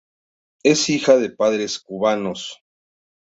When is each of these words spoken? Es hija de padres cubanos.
Es 0.63 0.89
hija 0.89 1.17
de 1.19 1.29
padres 1.29 1.79
cubanos. 1.79 2.63